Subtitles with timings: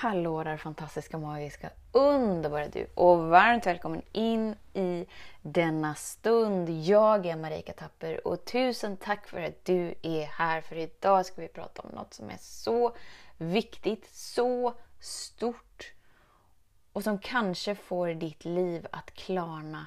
[0.00, 5.06] Hallå där fantastiska, magiska, underbara du och varmt välkommen in i
[5.42, 6.70] denna stund.
[6.70, 11.42] Jag är Marika Tapper och tusen tack för att du är här för idag ska
[11.42, 12.96] vi prata om något som är så
[13.36, 15.92] viktigt, så stort
[16.92, 19.86] och som kanske får ditt liv att klarna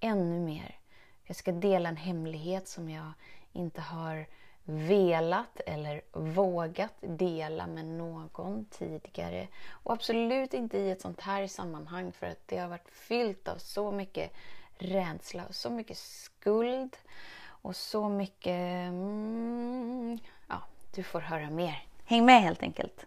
[0.00, 0.78] ännu mer.
[1.24, 3.12] Jag ska dela en hemlighet som jag
[3.52, 4.26] inte har
[4.64, 9.48] velat eller vågat dela med någon tidigare.
[9.70, 13.58] Och absolut inte i ett sånt här sammanhang för att det har varit fyllt av
[13.58, 14.32] så mycket
[14.78, 16.96] rädsla och så mycket skuld
[17.44, 18.88] och så mycket...
[18.88, 20.62] Mm, ja,
[20.94, 21.86] du får höra mer.
[22.04, 23.06] Häng med helt enkelt.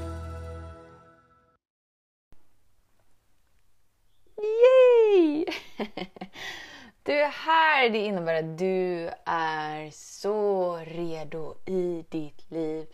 [7.03, 7.89] Du är här!
[7.89, 12.87] Det innebär att du är så redo i ditt liv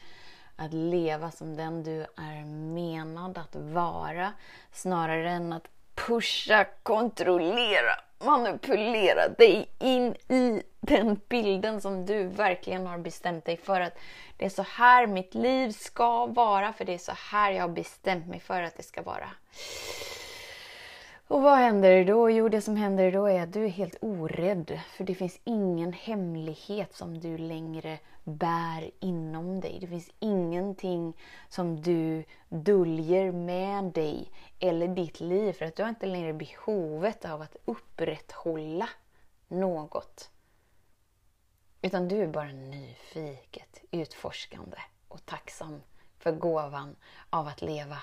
[0.55, 4.33] att leva som den du är menad att vara
[4.71, 12.97] snarare än att pusha, kontrollera, manipulera dig in i den bilden som du verkligen har
[12.97, 13.97] bestämt dig för att
[14.37, 17.69] det är så här mitt liv ska vara för det är så här jag har
[17.69, 19.29] bestämt mig för att det ska vara.
[21.29, 22.29] Och vad händer då?
[22.29, 24.79] Jo, det som händer då är att du är helt orädd.
[24.89, 29.77] För det finns ingen hemlighet som du längre bär inom dig.
[29.81, 31.17] Det finns ingenting
[31.49, 35.53] som du döljer med dig eller ditt liv.
[35.53, 38.89] För att du har inte längre behovet av att upprätthålla
[39.47, 40.29] något.
[41.81, 44.77] Utan du är bara nyfiket, utforskande
[45.07, 45.81] och tacksam
[46.19, 46.95] för gåvan
[47.29, 47.97] av att leva.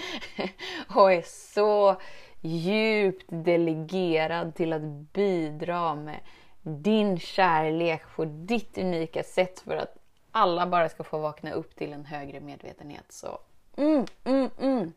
[0.94, 2.00] och är så
[2.40, 6.20] djupt delegerad till att bidra med
[6.62, 9.96] din kärlek på ditt unika sätt för att
[10.30, 13.12] alla bara ska få vakna upp till en högre medvetenhet.
[13.12, 13.38] Så
[13.76, 14.92] mm, mm, mm.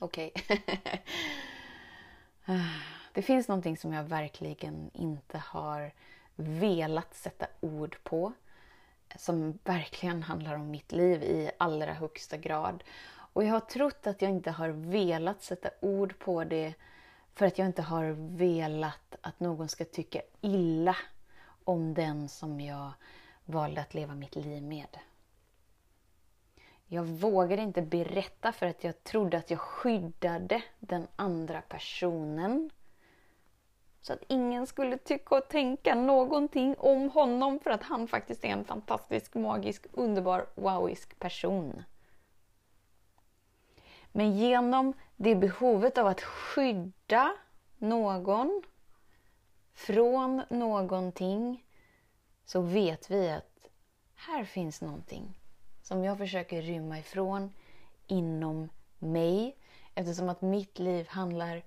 [0.00, 0.32] Okej.
[0.34, 0.58] Okay.
[3.12, 5.92] Det finns någonting som jag verkligen inte har
[6.36, 8.32] velat sätta ord på.
[9.16, 12.84] Som verkligen handlar om mitt liv i allra högsta grad.
[13.32, 16.74] Och jag har trott att jag inte har velat sätta ord på det
[17.34, 18.04] för att jag inte har
[18.36, 20.96] velat att någon ska tycka illa
[21.64, 22.92] om den som jag
[23.44, 24.98] valde att leva mitt liv med.
[26.86, 32.70] Jag vågade inte berätta för att jag trodde att jag skyddade den andra personen.
[34.00, 38.48] Så att ingen skulle tycka och tänka någonting om honom för att han faktiskt är
[38.48, 41.82] en fantastisk, magisk, underbar, wowisk person.
[44.12, 47.32] Men genom det behovet av att skydda
[47.78, 48.62] någon
[49.74, 51.64] från någonting
[52.44, 53.68] så vet vi att
[54.14, 55.38] här finns någonting
[55.82, 57.52] som jag försöker rymma ifrån
[58.06, 59.56] inom mig.
[59.94, 61.62] Eftersom att mitt liv handlar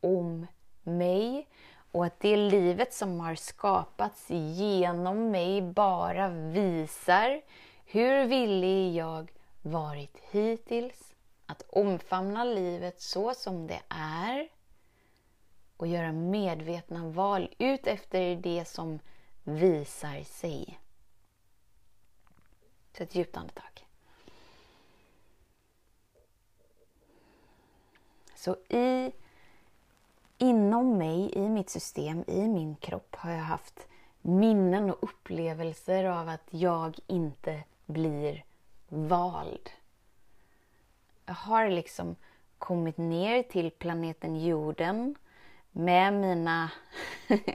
[0.00, 0.46] om
[0.82, 1.48] mig
[1.92, 7.40] och att det livet som har skapats genom mig bara visar
[7.84, 9.32] hur villig jag
[9.62, 11.13] varit hittills
[11.46, 14.48] att omfamna livet så som det är
[15.76, 18.98] och göra medvetna val ut efter det som
[19.44, 20.80] visar sig.
[22.96, 23.86] Så ett djupt andetag.
[28.34, 29.12] Så i,
[30.38, 33.88] inom mig, i mitt system, i min kropp har jag haft
[34.22, 38.44] minnen och upplevelser av att jag inte blir
[38.88, 39.70] vald
[41.26, 42.16] har liksom
[42.58, 45.14] kommit ner till planeten jorden
[45.72, 46.70] med mina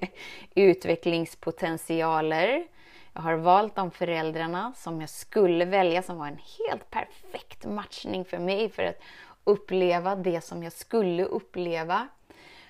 [0.55, 2.67] utvecklingspotentialer.
[3.13, 8.25] Jag har valt de föräldrarna som jag skulle välja som var en helt perfekt matchning
[8.25, 9.01] för mig för att
[9.43, 12.07] uppleva det som jag skulle uppleva.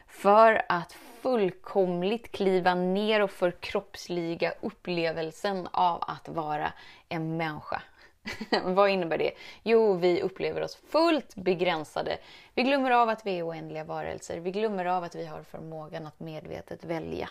[0.07, 6.73] För att fullkomligt kliva ner och förkroppsliga upplevelsen av att vara
[7.09, 7.81] en människa.
[8.63, 9.31] Vad innebär det?
[9.63, 12.17] Jo, vi upplever oss fullt begränsade.
[12.53, 14.39] Vi glömmer av att vi är oändliga varelser.
[14.39, 17.29] Vi glömmer av att vi har förmågan att medvetet välja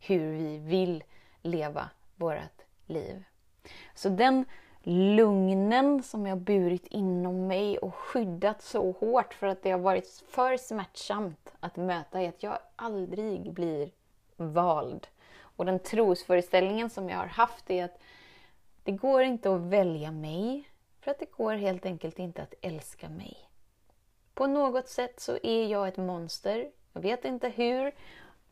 [0.00, 1.04] hur vi vill
[1.42, 3.24] leva vårt liv.
[3.94, 4.44] Så den
[4.82, 10.24] lugnen som jag burit inom mig och skyddat så hårt för att det har varit
[10.28, 13.90] för smärtsamt att möta är att jag aldrig blir
[14.36, 15.06] vald.
[15.38, 17.98] Och den trosföreställningen som jag har haft är att
[18.86, 20.68] det går inte att välja mig
[21.00, 23.36] för att det går helt enkelt inte att älska mig.
[24.34, 26.70] På något sätt så är jag ett monster.
[26.92, 27.92] Jag vet inte hur,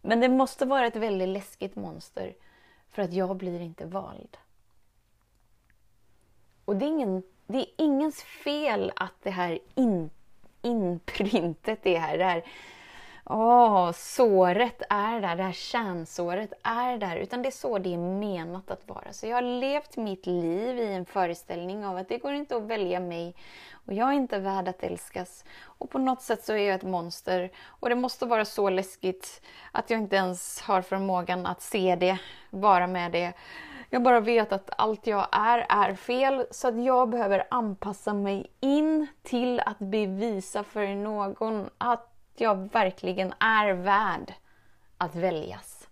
[0.00, 2.34] men det måste vara ett väldigt läskigt monster
[2.90, 4.36] för att jag blir inte vald.
[6.64, 10.10] Och det är, ingen, det är ingens fel att det här in,
[10.62, 12.18] inprintet är här.
[12.18, 12.44] Det här
[13.26, 17.16] åh, såret är där, det här kärnsåret är där.
[17.16, 19.12] Utan det är så det är menat att vara.
[19.12, 22.62] Så jag har levt mitt liv i en föreställning av att det går inte att
[22.62, 23.34] välja mig
[23.86, 25.44] och jag är inte värd att älskas.
[25.62, 27.50] Och på något sätt så är jag ett monster.
[27.66, 29.42] Och det måste vara så läskigt
[29.72, 32.18] att jag inte ens har förmågan att se det,
[32.50, 33.32] vara med det.
[33.90, 36.46] Jag bara vet att allt jag är, är fel.
[36.50, 43.32] Så att jag behöver anpassa mig in till att bevisa för någon att jag verkligen
[43.40, 44.34] är värd
[44.98, 45.88] att väljas.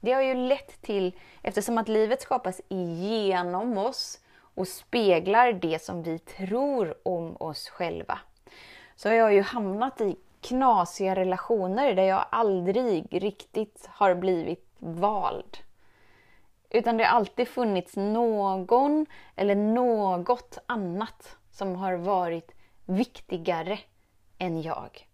[0.00, 6.02] Det har ju lett till, eftersom att livet skapas igenom oss och speglar det som
[6.02, 8.18] vi tror om oss själva,
[8.96, 15.58] så har jag ju hamnat i knasiga relationer där jag aldrig riktigt har blivit vald.
[16.70, 19.06] Utan det har alltid funnits någon
[19.36, 22.52] eller något annat som har varit
[22.84, 23.78] viktigare
[24.38, 25.08] än jag.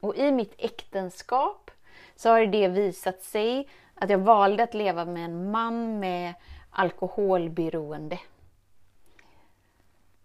[0.00, 1.70] Och i mitt äktenskap
[2.16, 6.34] så har det visat sig att jag valde att leva med en man med
[6.70, 8.18] alkoholberoende.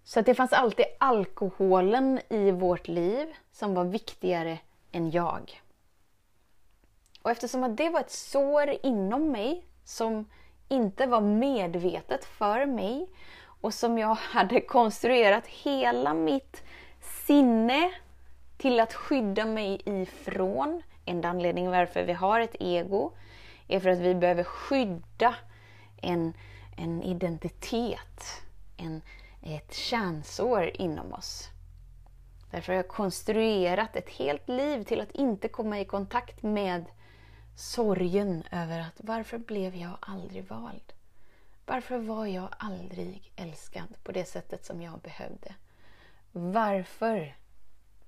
[0.03, 4.59] Så att det fanns alltid alkoholen i vårt liv som var viktigare
[4.91, 5.61] än jag.
[7.21, 10.29] Och eftersom att det var ett sår inom mig som
[10.69, 13.09] inte var medvetet för mig
[13.61, 16.63] och som jag hade konstruerat hela mitt
[17.01, 17.91] sinne
[18.57, 20.81] till att skydda mig ifrån.
[21.05, 23.11] En anledning varför vi har ett ego
[23.67, 25.35] är för att vi behöver skydda
[26.01, 26.33] en,
[26.77, 28.43] en identitet,
[28.77, 29.01] en,
[29.41, 31.49] ett kärnsår inom oss.
[32.51, 36.85] Därför har jag konstruerat ett helt liv till att inte komma i kontakt med
[37.55, 40.93] sorgen över att varför blev jag aldrig vald?
[41.65, 45.55] Varför var jag aldrig älskad på det sättet som jag behövde?
[46.31, 47.35] Varför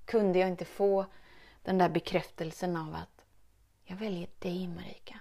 [0.04, 1.06] kunde jag inte få
[1.62, 3.24] den där bekräftelsen av att
[3.84, 5.18] jag väljer dig Marika.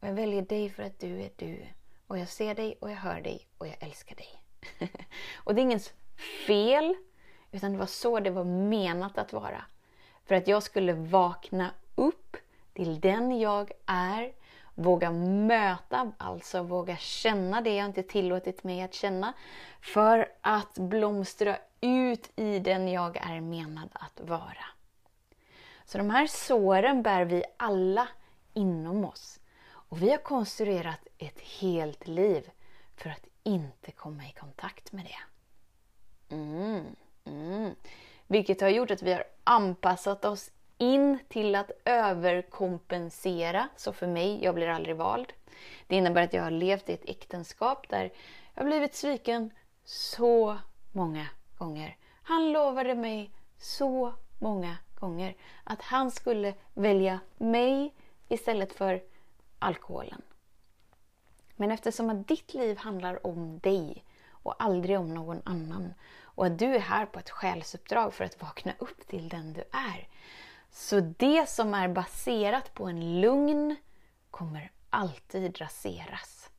[0.00, 1.66] Och jag väljer dig för att du är du.
[2.06, 4.42] Och jag ser dig och jag hör dig och jag älskar dig.
[5.36, 5.92] och det är ingens
[6.46, 6.94] fel,
[7.50, 9.64] utan det var så det var menat att vara.
[10.24, 12.36] För att jag skulle vakna upp
[12.72, 14.32] till den jag är,
[14.76, 19.32] våga möta, alltså våga känna det jag inte tillåtit mig att känna,
[19.80, 24.64] för att blomstra ut i den jag är menad att vara.
[25.84, 28.08] Så de här såren bär vi alla
[28.54, 29.40] inom oss.
[29.68, 32.50] Och vi har konstruerat ett helt liv
[32.96, 36.34] för att inte komma i kontakt med det.
[36.34, 36.84] Mm,
[37.24, 37.74] mm.
[38.26, 43.68] Vilket har gjort att vi har anpassat oss in till att överkompensera.
[43.76, 45.32] Så för mig, jag blir aldrig vald.
[45.86, 48.12] Det innebär att jag har levt i ett äktenskap där
[48.54, 49.50] jag har blivit sviken
[49.84, 50.58] så
[50.92, 51.26] många
[51.58, 51.96] gånger.
[52.22, 57.94] Han lovade mig så många gånger att han skulle välja mig
[58.28, 59.02] istället för
[59.58, 60.22] alkoholen.
[61.56, 66.58] Men eftersom att ditt liv handlar om dig och aldrig om någon annan och att
[66.58, 70.08] du är här på ett själsuppdrag för att vakna upp till den du är.
[70.76, 73.76] Så det som är baserat på en lugn
[74.30, 76.50] kommer alltid raseras.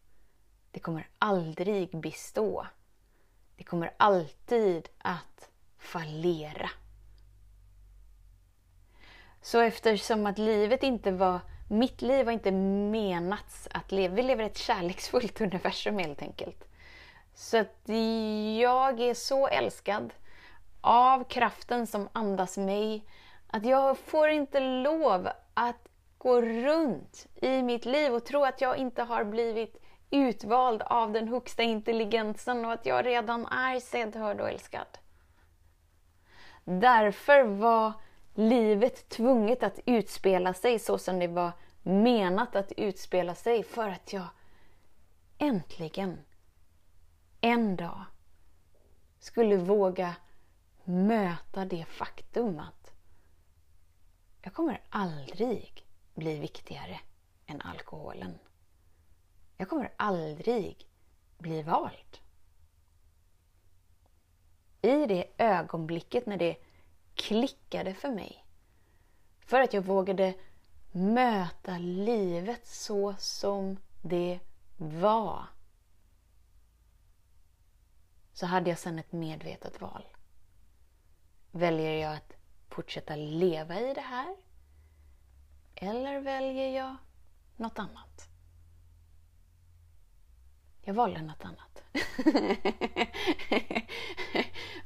[0.72, 2.68] Det kommer aldrig bestå.
[3.58, 6.70] Det kommer alltid att fallera.
[9.42, 14.44] Så eftersom att livet inte var, mitt liv var inte menats att leva, vi lever
[14.44, 16.68] ett kärleksfullt universum helt enkelt.
[17.34, 17.82] Så att
[18.60, 20.14] jag är så älskad
[20.82, 23.04] av kraften som andas mig
[23.48, 25.88] att jag får inte lov att
[26.18, 31.28] gå runt i mitt liv och tro att jag inte har blivit utvald av den
[31.28, 34.88] högsta intelligensen och att jag redan är sedd, hörd och älskad.
[36.64, 37.94] Därför var
[38.36, 41.52] livet tvunget att utspela sig så som det var
[41.84, 44.28] menat att utspela sig för att jag
[45.38, 46.20] äntligen
[47.42, 48.02] en dag
[49.20, 50.16] skulle våga
[50.84, 52.77] möta det faktum att
[54.48, 55.86] jag kommer aldrig
[56.16, 57.00] bli viktigare
[57.46, 58.40] än alkoholen.
[59.58, 60.88] Jag kommer aldrig
[61.38, 62.18] bli vald.
[64.82, 66.58] I det ögonblicket när det
[67.16, 68.46] klickade för mig.
[69.40, 70.34] För att jag vågade
[70.92, 74.40] möta livet så som det
[74.78, 75.46] var.
[78.34, 80.04] Så hade jag sedan ett medvetet val.
[81.52, 82.37] Väljer jag att
[82.78, 84.36] fortsätta leva i det här?
[85.76, 86.96] Eller väljer jag
[87.56, 88.30] något annat?
[90.84, 91.84] Jag valde något annat.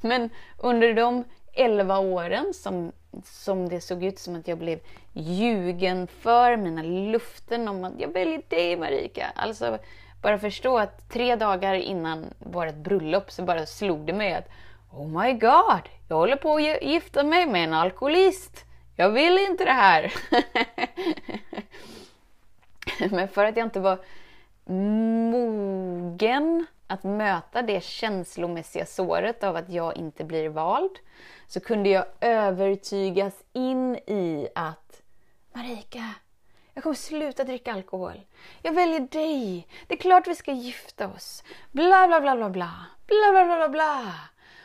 [0.00, 2.92] Men under de 11 åren som,
[3.24, 4.80] som det såg ut som att jag blev
[5.12, 9.32] ljugen för mina luften om att jag väljer dig Marika.
[9.34, 9.78] Alltså
[10.22, 14.48] bara förstå att tre dagar innan vårt bröllop så bara slog det mig att
[14.94, 18.64] Oh my god, jag håller på att gifta mig med en alkoholist.
[18.96, 20.12] Jag vill inte det här.
[23.10, 23.98] Men för att jag inte var
[24.64, 30.98] mogen att möta det känslomässiga såret av att jag inte blir vald
[31.46, 35.02] så kunde jag övertygas in i att
[35.52, 36.14] Marika,
[36.74, 38.20] jag kommer sluta dricka alkohol.
[38.62, 39.66] Jag väljer dig.
[39.86, 41.44] Det är klart vi ska gifta oss.
[41.70, 42.70] Bla, bla, bla, bla, bla.
[43.06, 44.14] Bla, bla, bla, bla, bla.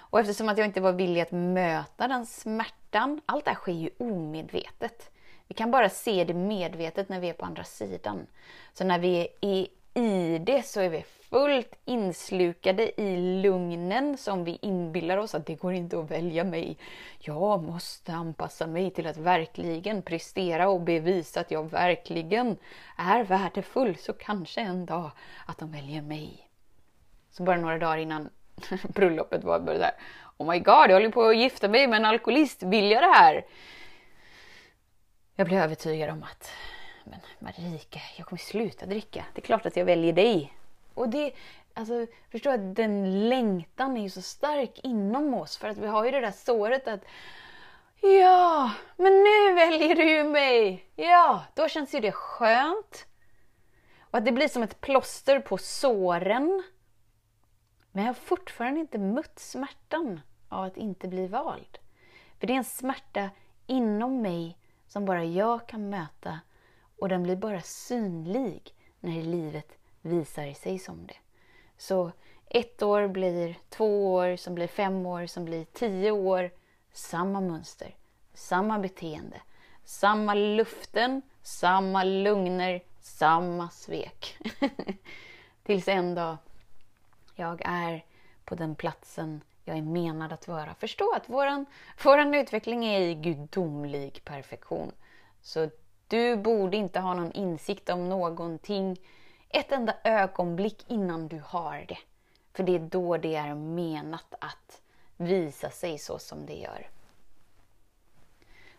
[0.09, 3.71] Och eftersom att jag inte var villig att möta den smärtan, allt det här sker
[3.71, 5.11] ju omedvetet.
[5.47, 8.27] Vi kan bara se det medvetet när vi är på andra sidan.
[8.73, 14.43] Så när vi är i, i det så är vi fullt inslukade i lugnen som
[14.43, 16.77] vi inbillar oss att det går inte att välja mig.
[17.19, 22.57] Jag måste anpassa mig till att verkligen prestera och bevisa att jag verkligen
[22.97, 25.11] är värdefull så kanske en dag
[25.45, 26.49] att de väljer mig.
[27.31, 28.29] Så bara några dagar innan
[28.87, 29.95] bröllopet var bara såhär
[30.37, 32.63] Oh my god, jag håller på att gifta mig med en alkoholist.
[32.63, 33.45] Vill jag det här?
[35.35, 36.51] Jag blev övertygad om att
[37.03, 39.25] men Marika, jag kommer sluta dricka.
[39.33, 40.53] Det är klart att jag väljer dig.
[40.93, 41.31] Och det,
[41.73, 46.05] alltså, förstå att den längtan är ju så stark inom oss för att vi har
[46.05, 47.01] ju det där såret att
[48.01, 50.85] Ja, men nu väljer du ju mig!
[50.95, 53.05] Ja, då känns ju det skönt.
[54.11, 56.63] Och att det blir som ett plåster på såren.
[57.97, 61.77] Men jag har fortfarande inte mött smärtan av att inte bli vald.
[62.39, 63.29] För det är en smärta
[63.67, 66.39] inom mig som bara jag kan möta
[66.99, 71.17] och den blir bara synlig när livet visar sig som det.
[71.77, 72.11] Så
[72.45, 76.51] ett år blir två år, som blir fem år, som blir tio år.
[76.91, 77.95] Samma mönster,
[78.33, 79.41] samma beteende,
[79.83, 84.37] samma luften, samma lugner, samma svek.
[85.63, 86.37] Tills en dag
[87.37, 88.05] jag är
[88.45, 90.73] på den platsen jag är menad att vara.
[90.73, 91.65] Förstå att våran,
[92.03, 94.91] våran utveckling är i gudomlig perfektion.
[95.41, 95.69] Så
[96.07, 98.99] du borde inte ha någon insikt om någonting
[99.49, 101.97] ett enda ögonblick innan du har det.
[102.53, 104.81] För det är då det är menat att
[105.17, 106.89] visa sig så som det gör.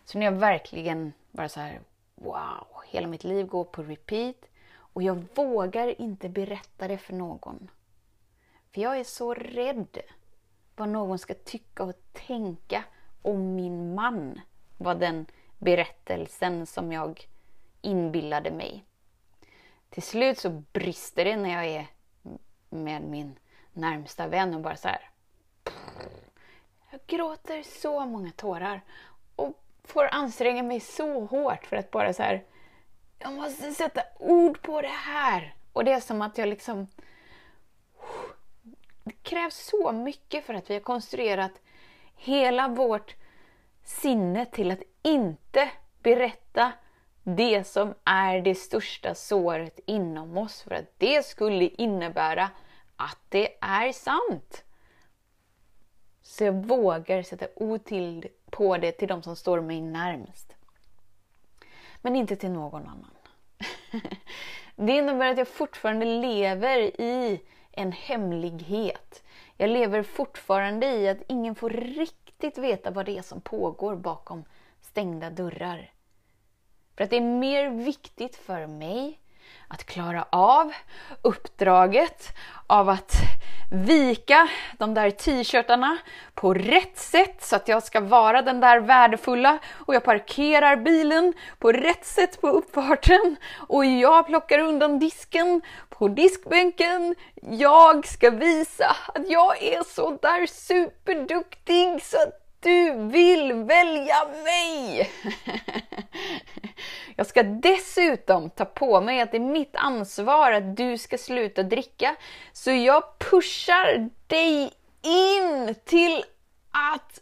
[0.05, 1.79] Så när jag verkligen bara så här,
[2.15, 7.69] wow, hela mitt liv går på repeat och jag vågar inte berätta det för någon.
[8.73, 9.97] För jag är så rädd
[10.75, 12.83] vad någon ska tycka och tänka
[13.21, 14.41] om min man,
[14.77, 15.25] var den
[15.57, 17.27] berättelsen som jag
[17.81, 18.85] inbillade mig.
[19.89, 21.87] Till slut så brister det när jag är
[22.69, 23.35] med min
[23.73, 25.09] närmsta vän och bara så här.
[26.91, 28.81] Jag gråter så många tårar
[29.35, 32.43] och får anstränga mig så hårt för att bara så här.
[33.19, 35.55] Jag måste sätta ord på det här.
[35.73, 36.87] Och det är som att jag liksom...
[39.09, 41.51] Det krävs så mycket för att vi har konstruerat
[42.15, 43.15] hela vårt
[43.83, 45.69] sinne till att inte
[46.03, 46.71] berätta
[47.23, 52.49] det som är det största såret inom oss för att det skulle innebära
[52.95, 54.63] att det är sant.
[56.21, 60.55] Så jag vågar sätta ord till, på det till de som står mig närmst.
[62.01, 63.15] Men inte till någon annan.
[64.75, 69.23] Det innebär att jag fortfarande lever i en hemlighet.
[69.57, 74.43] Jag lever fortfarande i att ingen får riktigt veta vad det är som pågår bakom
[74.81, 75.91] stängda dörrar.
[76.95, 79.19] För att det är mer viktigt för mig
[79.67, 80.73] att klara av
[81.21, 82.35] uppdraget
[82.67, 83.13] av att
[83.71, 85.97] vika de där t-shirtarna
[86.33, 91.33] på rätt sätt så att jag ska vara den där värdefulla och jag parkerar bilen
[91.59, 93.35] på rätt sätt på uppfarten
[93.67, 97.15] och jag plockar undan disken på diskbänken.
[97.41, 105.11] Jag ska visa att jag är så där superduktig så att du vill välja mig!
[107.15, 111.63] Jag ska dessutom ta på mig att det är mitt ansvar att du ska sluta
[111.63, 112.15] dricka.
[112.53, 116.23] Så jag pushar dig in till
[116.71, 117.21] att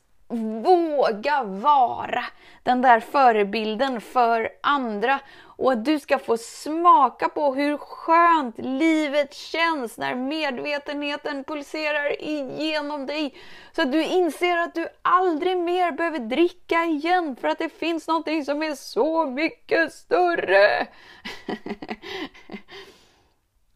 [0.64, 2.26] våga vara
[2.64, 5.20] den där förebilden för andra
[5.58, 13.06] och att du ska få smaka på hur skönt livet känns när medvetenheten pulserar igenom
[13.06, 13.36] dig.
[13.72, 18.08] Så att du inser att du aldrig mer behöver dricka igen för att det finns
[18.08, 20.88] någonting som är så mycket större.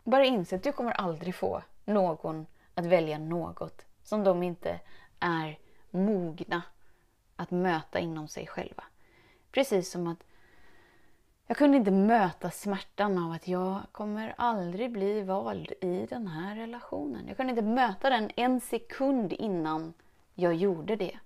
[0.03, 2.45] Bara inse att du kommer aldrig få någon
[2.75, 4.79] att välja något som de inte
[5.19, 5.59] är
[5.89, 6.61] mogna
[7.35, 8.83] att möta inom sig själva.
[9.51, 10.23] Precis som att
[11.47, 16.55] jag kunde inte möta smärtan av att jag kommer aldrig bli vald i den här
[16.55, 17.27] relationen.
[17.27, 19.93] Jag kunde inte möta den en sekund innan
[20.33, 21.19] jag gjorde det.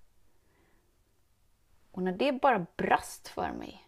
[1.92, 3.88] Och när det bara brast för mig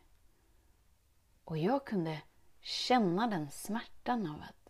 [1.44, 2.22] och jag kunde
[2.62, 4.70] känna den smärtan av att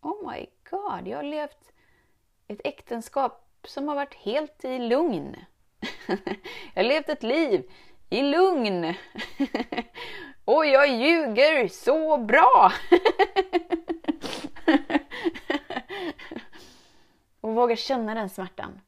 [0.00, 1.72] Oh my God, jag har levt
[2.48, 5.36] ett äktenskap som har varit helt i lugn.
[6.74, 7.70] jag har levt ett liv
[8.10, 8.84] i lugn.
[10.46, 12.72] Och jag ljuger så bra!
[17.40, 18.80] och våga känna den smärtan.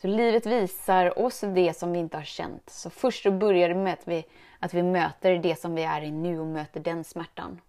[0.00, 2.70] Så livet visar oss det som vi inte har känt.
[2.70, 4.24] Så först så börjar det med att vi,
[4.58, 7.60] att vi möter det som vi är i nu och möter den smärtan.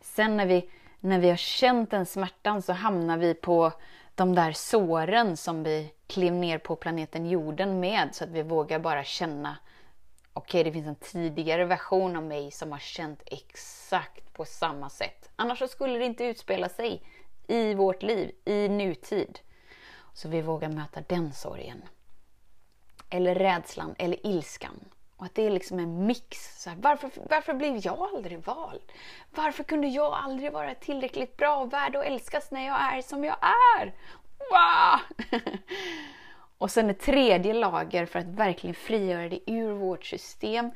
[0.00, 3.72] Sen när vi, när vi har känt den smärtan så hamnar vi på
[4.14, 8.78] de där såren som vi klev ner på planeten jorden med så att vi vågar
[8.78, 9.56] bara känna
[10.36, 14.90] okej, okay, det finns en tidigare version av mig som har känt exakt på samma
[14.90, 15.30] sätt.
[15.36, 17.02] Annars så skulle det inte utspela sig
[17.46, 19.38] i vårt liv, i nutid.
[20.12, 21.82] Så vi vågar möta den sorgen.
[23.10, 24.84] Eller rädslan, eller ilskan.
[25.16, 26.62] Och att det är liksom en mix.
[26.62, 28.92] Så här, varför, varför blev jag aldrig vald?
[29.30, 33.24] Varför kunde jag aldrig vara tillräckligt bra och värd att älskas när jag är som
[33.24, 33.36] jag
[33.78, 33.94] är?
[34.50, 35.00] Wow!
[36.58, 40.70] och sen ett tredje lager för att verkligen frigöra det ur vårt system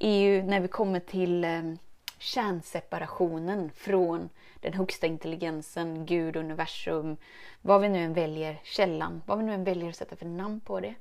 [0.00, 1.78] är ju när vi kommer till ehm,
[2.18, 4.28] kärnseparationen från
[4.60, 7.16] den högsta intelligensen, Gud, universum,
[7.62, 10.60] vad vi nu än väljer, källan, vad vi nu än väljer att sätta för namn
[10.60, 10.94] på det.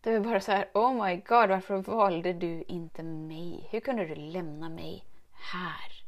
[0.00, 3.68] Det är bara så här, oh my god, varför valde du inte mig?
[3.70, 6.04] Hur kunde du lämna mig här?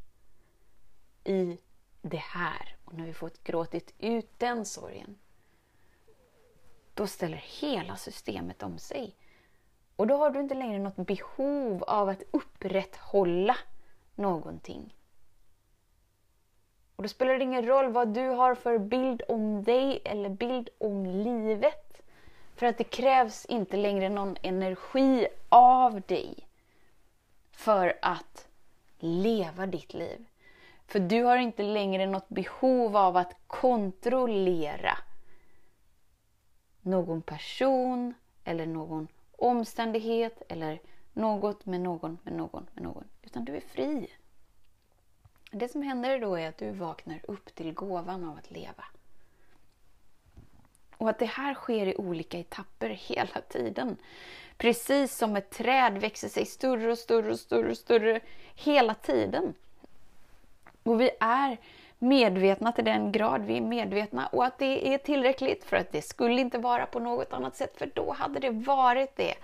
[1.25, 1.59] I
[2.03, 2.77] det här.
[2.85, 5.19] Och när vi fått gråtit ut den sorgen,
[6.95, 9.15] då ställer hela systemet om sig.
[9.97, 13.57] Och då har du inte längre något behov av att upprätthålla
[14.15, 14.95] någonting.
[16.97, 20.69] Och då spelar det ingen roll vad du har för bild om dig eller bild
[20.79, 22.03] om livet.
[22.57, 26.49] För att det krävs inte längre någon energi av dig
[27.53, 28.49] för att
[28.99, 30.25] leva ditt liv.
[30.87, 34.99] För du har inte längre något behov av att kontrollera
[36.83, 38.15] någon person
[38.45, 40.81] eller någon omständighet eller
[41.13, 43.05] något med någon, med någon, med någon.
[43.23, 44.11] Utan du är fri.
[45.51, 48.85] Det som händer då är att du vaknar upp till gåvan av att leva.
[50.97, 53.97] Och att det här sker i olika etapper hela tiden.
[54.57, 58.21] Precis som ett träd växer sig större och större och större och större
[58.55, 59.55] hela tiden.
[60.83, 61.59] Och vi är
[62.03, 66.03] medvetna till den grad vi är medvetna och att det är tillräckligt för att det
[66.03, 69.35] skulle inte vara på något annat sätt för då hade det varit det.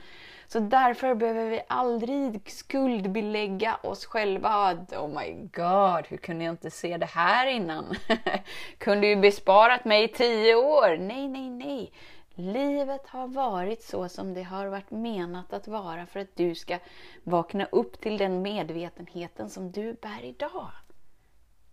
[0.47, 4.75] Så därför behöver vi aldrig skuldbelägga oss själva.
[4.75, 7.95] Oh my god, hur kunde jag inte se det här innan?
[8.79, 10.97] kunde ju besparat mig tio år.
[10.97, 11.93] Nej, nej, nej.
[12.35, 16.79] Livet har varit så som det har varit menat att vara för att du ska
[17.25, 20.71] vakna upp till den medvetenheten som du bär idag.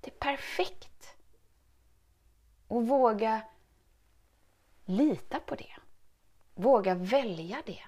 [0.05, 1.15] Det är perfekt.
[2.67, 3.41] Och våga
[4.85, 5.75] lita på det.
[6.53, 7.83] Våga välja det.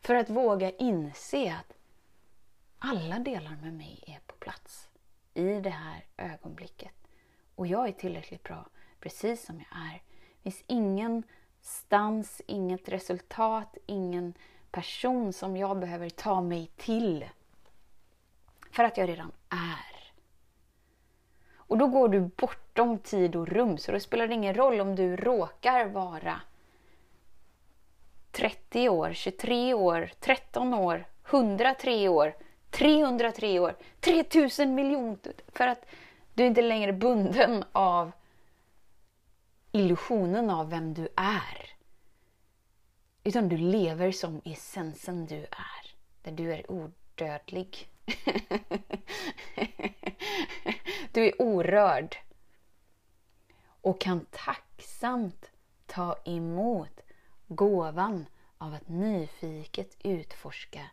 [0.00, 1.76] För att våga inse att
[2.78, 4.88] alla delar med mig är på plats
[5.34, 6.92] i det här ögonblicket.
[7.54, 8.66] Och jag är tillräckligt bra
[9.00, 10.02] precis som jag är.
[10.42, 11.22] Det finns ingen
[11.60, 14.34] stans, inget resultat, ingen
[14.70, 17.28] person som jag behöver ta mig till.
[18.70, 19.97] För att jag redan är.
[21.68, 24.96] Och då går du bortom tid och rum, så då spelar det ingen roll om
[24.96, 26.40] du råkar vara
[28.32, 32.36] 30 år, 23 år, 13 år, 103 år,
[32.70, 35.32] 303 år, 3000 miljoner.
[35.48, 35.86] För att
[36.34, 38.12] du är inte längre bunden av
[39.72, 41.70] illusionen av vem du är.
[43.24, 45.94] Utan du lever som essensen du är.
[46.22, 47.88] där du är odödlig
[51.12, 52.16] du är orörd.
[53.80, 55.50] Och kan tacksamt
[55.86, 57.00] ta emot
[57.48, 58.26] gåvan
[58.58, 60.90] av att nyfiket utforska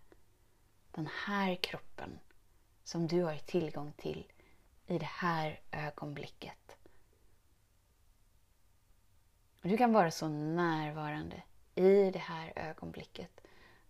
[0.91, 2.19] den här kroppen
[2.83, 4.31] som du har tillgång till
[4.87, 6.77] i det här ögonblicket.
[9.61, 11.43] Du kan vara så närvarande
[11.75, 13.41] i det här ögonblicket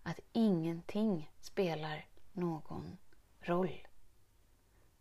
[0.03, 2.97] att ingenting spelar någon
[3.49, 3.87] roll.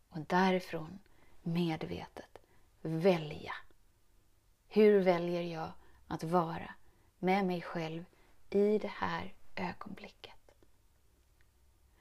[0.08, 0.98] Och därifrån
[1.42, 2.38] medvetet
[2.82, 3.52] välja.
[4.68, 5.72] Hur väljer jag
[6.08, 6.74] att vara
[7.18, 8.04] med mig själv
[8.50, 10.32] i det här ögonblicket?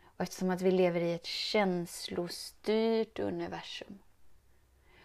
[0.03, 3.99] Och eftersom att vi lever i ett känslostyrt universum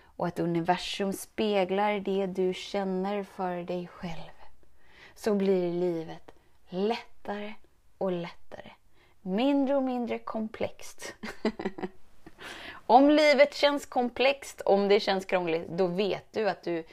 [0.01, 4.33] och att universum speglar det du känner för dig själv
[5.15, 6.31] så blir livet
[6.69, 7.55] lättare
[7.99, 8.71] och lättare.
[9.29, 11.15] Mindre och mindre komplext.
[12.87, 16.85] om livet känns komplext, om det känns krångligt, då vet du att du,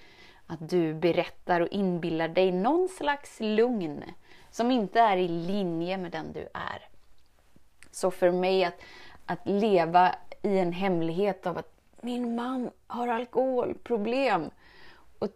[0.48, 4.04] att du berättar och inbillar dig någon slags lugn
[4.52, 6.88] som inte är i linje med den du är.
[7.91, 8.82] Så för mig att,
[9.26, 11.71] att leva i en hemlighet av att
[12.02, 14.50] min man har alkoholproblem
[15.19, 15.28] och,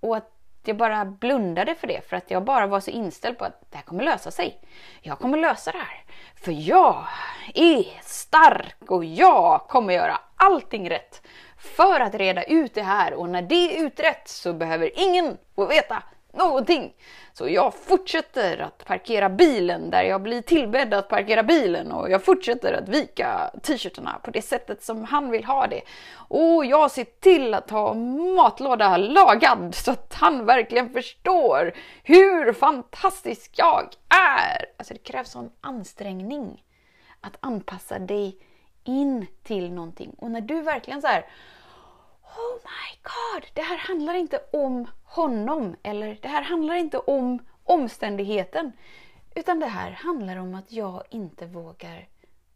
[0.00, 0.30] och att
[0.64, 3.76] jag bara blundade för det för att jag bara var så inställd på att det
[3.76, 4.60] här kommer lösa sig.
[5.00, 6.03] Jag kommer lösa det här.
[6.44, 7.06] För jag
[7.54, 11.22] är stark och jag kommer göra allting rätt.
[11.58, 13.14] För att reda ut det här.
[13.14, 16.02] Och när det är utrett så behöver ingen få veta
[16.36, 16.94] någonting.
[17.32, 22.24] Så jag fortsätter att parkera bilen där jag blir tillbedd att parkera bilen och jag
[22.24, 25.80] fortsätter att vika t-shirtarna på det sättet som han vill ha det.
[26.28, 27.94] Och jag ser till att ha
[28.36, 34.66] matlåda lagad så att han verkligen förstår hur fantastisk jag är.
[34.76, 36.62] Alltså det krävs sån ansträngning
[37.20, 38.38] att anpassa dig
[38.84, 40.14] in till någonting.
[40.18, 41.26] Och när du verkligen så här
[42.36, 47.46] Oh my god, det här handlar inte om honom eller det här handlar inte om
[47.64, 48.72] omständigheten.
[49.34, 52.08] Utan det här handlar om att jag inte vågar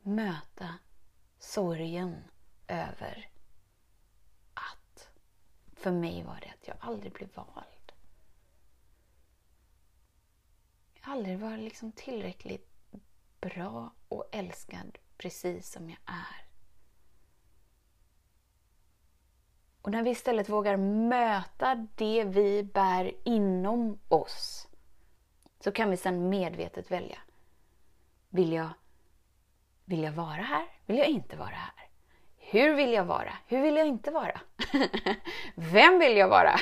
[0.02, 0.74] möta
[1.38, 2.24] sorgen
[2.68, 3.30] över
[4.54, 5.08] att
[5.76, 7.92] för mig var det att jag aldrig blev vald.
[10.94, 12.68] Jag aldrig var liksom tillräckligt
[13.40, 16.47] bra och älskad precis som jag är.
[19.88, 24.68] Och när vi istället vågar möta det vi bär inom oss
[25.60, 27.18] så kan vi sedan medvetet välja.
[28.28, 28.68] Vill jag,
[29.84, 30.64] vill jag vara här?
[30.86, 31.88] Vill jag inte vara här?
[32.36, 33.32] Hur vill jag vara?
[33.46, 34.40] Hur vill jag inte vara?
[35.54, 36.56] Vem vill jag vara?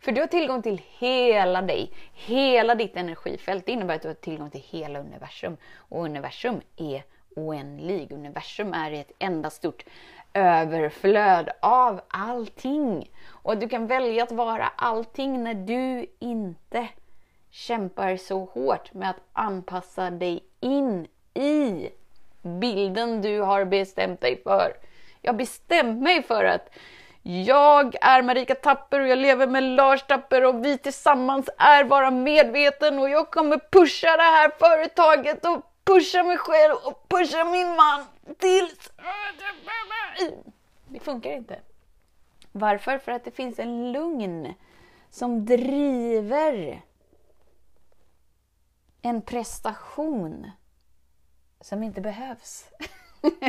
[0.00, 3.66] För du har tillgång till hela dig, hela ditt energifält.
[3.66, 5.56] Det innebär att du har tillgång till hela universum.
[5.76, 7.04] Och universum är
[7.36, 8.12] oändlig.
[8.12, 9.84] Universum är ett enda stort
[10.34, 13.10] överflöd av allting.
[13.30, 16.88] Och du kan välja att vara allting när du inte
[17.50, 21.88] kämpar så hårt med att anpassa dig in i
[22.42, 24.72] bilden du har bestämt dig för.
[25.20, 26.68] Jag har bestämt mig för att
[27.22, 32.10] jag är Marika Tapper och jag lever med Lars Tapper och vi tillsammans är bara
[32.10, 37.76] medveten och jag kommer pusha det här företaget och pusha mig själv och pusha min
[37.76, 38.04] man
[38.38, 38.92] tills...
[40.88, 41.60] Det funkar inte.
[42.52, 42.98] Varför?
[42.98, 44.54] För att det finns en lugn
[45.10, 46.82] som driver
[49.02, 50.50] en prestation
[51.60, 52.68] som inte behövs.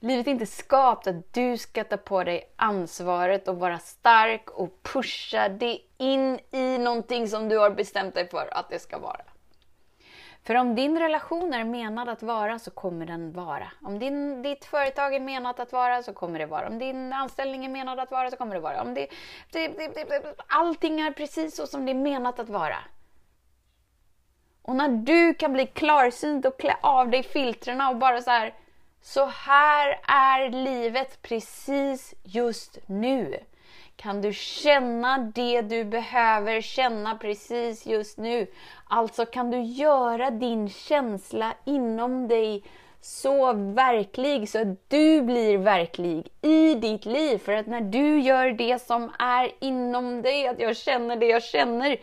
[0.00, 4.82] Livet är inte skapat att du ska ta på dig ansvaret och vara stark och
[4.82, 9.24] pusha det in i någonting som du har bestämt dig för att det ska vara.
[10.46, 13.70] För om din relation är menad att vara så kommer den vara.
[13.82, 16.68] Om din, ditt företag är menat att vara så kommer det vara.
[16.68, 18.82] Om din anställning är menad att vara så kommer det vara.
[18.82, 19.06] Om det,
[19.52, 22.76] det, det, allting är precis så som det är menat att vara.
[24.62, 28.54] Och när du kan bli klarsynt och klä av dig filtrerna och bara så här
[29.02, 33.44] så här är livet precis just nu.
[33.96, 38.46] Kan du känna det du behöver känna precis just nu?
[38.88, 42.62] Alltså kan du göra din känsla inom dig
[43.00, 47.38] så verklig så att du blir verklig i ditt liv.
[47.38, 51.42] För att när du gör det som är inom dig, att jag känner det jag
[51.42, 51.96] känner,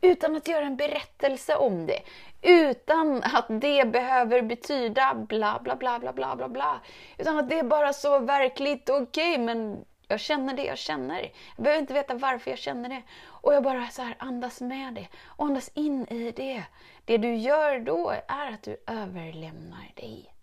[0.00, 2.00] utan att göra en berättelse om det,
[2.42, 6.80] utan att det behöver betyda bla bla bla bla bla bla bla.
[7.18, 11.32] Utan att det är bara så verkligt, okej okay, men jag känner det jag känner.
[11.56, 13.02] Jag behöver inte veta varför jag känner det.
[13.24, 16.64] Och jag bara så här andas med det och andas in i det.
[17.04, 20.34] Det du gör då är att du överlämnar dig.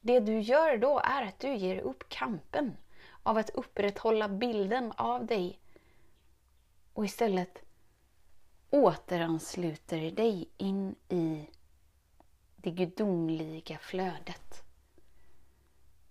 [0.00, 2.76] Det du gör då är att du ger upp kampen
[3.22, 5.60] av att upprätthålla bilden av dig
[6.92, 7.62] och istället
[8.70, 11.50] återansluter dig in i
[12.56, 14.62] det gudomliga flödet.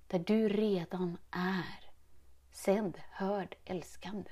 [0.08, 1.85] Där du redan är
[2.56, 4.32] sedd, hörd, älskande.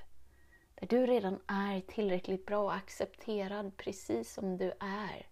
[0.76, 5.28] Där du redan är tillräckligt bra och accepterad precis som du är.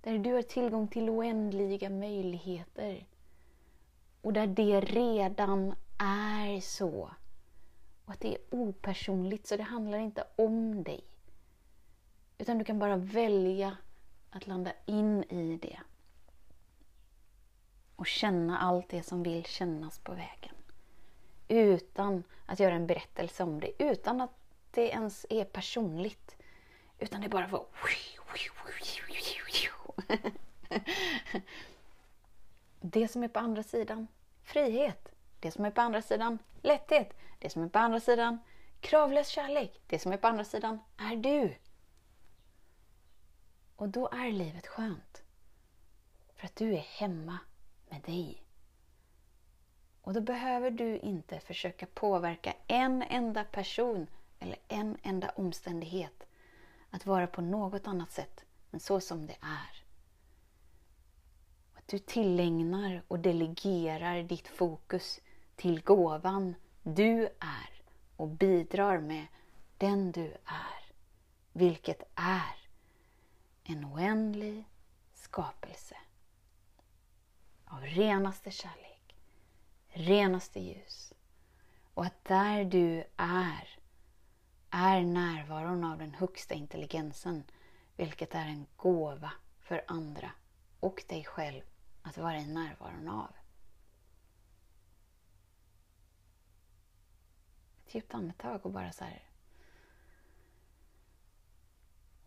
[0.00, 3.06] Där du har tillgång till oändliga möjligheter.
[4.20, 7.10] Och där det redan är så.
[8.04, 11.04] Och att det är opersonligt, så det handlar inte om dig.
[12.38, 13.76] Utan du kan bara välja
[14.30, 15.80] att landa in i det.
[17.96, 20.54] Och känna allt det som vill kännas på vägen.
[21.50, 23.82] Utan att göra en berättelse om det.
[23.82, 24.30] Utan att
[24.70, 26.36] det ens är personligt.
[26.98, 27.66] Utan det bara får...
[32.80, 34.06] Det som är på andra sidan,
[34.42, 35.08] frihet.
[35.40, 37.16] Det som är på andra sidan, lätthet.
[37.38, 38.38] Det som är på andra sidan,
[38.80, 39.80] kravlös kärlek.
[39.86, 41.54] Det som är på andra sidan är du.
[43.76, 45.22] Och då är livet skönt.
[46.34, 47.38] För att du är hemma
[47.88, 48.42] med dig.
[50.02, 54.06] Och då behöver du inte försöka påverka en enda person
[54.38, 56.26] eller en enda omständighet
[56.90, 59.84] att vara på något annat sätt än så som det är.
[61.74, 65.20] Att du tillägnar och delegerar ditt fokus
[65.56, 67.82] till gåvan du är
[68.16, 69.26] och bidrar med
[69.78, 70.92] den du är,
[71.52, 72.56] vilket är
[73.64, 74.64] en oändlig
[75.14, 75.96] skapelse
[77.64, 78.89] av renaste kärlek,
[79.90, 81.12] renaste ljus.
[81.94, 83.78] Och att där du är,
[84.70, 87.44] är närvaron av den högsta intelligensen,
[87.96, 90.30] vilket är en gåva för andra
[90.80, 91.62] och dig själv
[92.02, 93.30] att vara i närvaron av.
[97.86, 99.30] Ett djupt andetag och bara så här...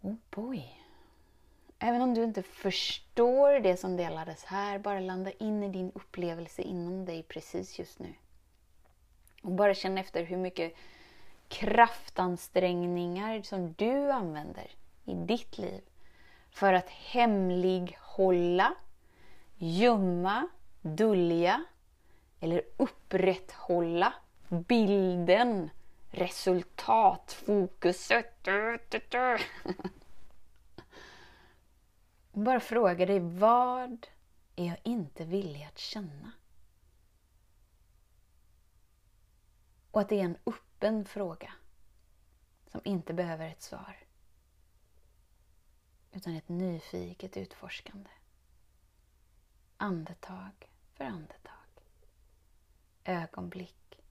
[0.02, 0.83] Oh boy.
[1.86, 6.62] Även om du inte förstår det som delades här, bara landa in i din upplevelse
[6.62, 8.13] inom dig precis just nu.
[9.41, 10.74] Och bara känna efter hur mycket
[11.48, 14.72] kraftansträngningar som du använder
[15.06, 15.82] i ditt liv
[16.52, 18.74] för att hemlighålla,
[19.58, 20.48] gömma,
[20.82, 21.63] dölja
[22.39, 24.13] eller upprätthålla
[24.50, 25.69] bilden,
[26.12, 28.48] resultatfokuset.
[32.43, 34.08] Bara fråga dig, vad
[34.56, 36.32] är jag inte villig att känna?
[39.91, 41.53] Och att det är en öppen fråga
[42.67, 43.97] som inte behöver ett svar.
[46.12, 48.10] Utan ett nyfiket utforskande.
[49.77, 51.84] Andetag för andetag.
[53.03, 54.01] Ögonblick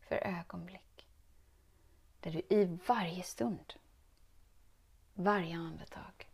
[0.00, 1.06] för ögonblick.
[2.20, 3.74] Där du i varje stund,
[5.14, 6.33] varje andetag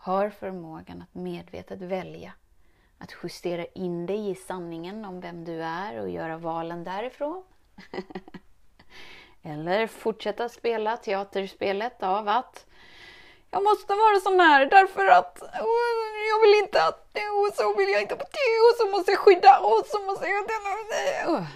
[0.00, 2.32] har förmågan att medvetet välja
[2.98, 7.44] att justera in dig i sanningen om vem du är och göra valen därifrån.
[9.42, 12.66] Eller fortsätta spela teaterspelet av att
[13.50, 17.76] jag måste vara sån här därför att oh, jag vill inte att det och så
[17.76, 20.44] vill jag inte på det och så måste jag skydda och så måste jag...
[21.34, 21.46] Oh.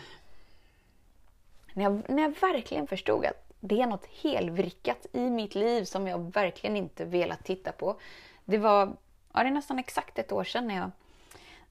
[1.72, 6.06] När, jag, när jag verkligen förstod att det är något helvrickat i mitt liv som
[6.06, 7.96] jag verkligen inte velat titta på
[8.44, 8.96] det var
[9.34, 10.90] ja, det är nästan exakt ett år sedan när jag,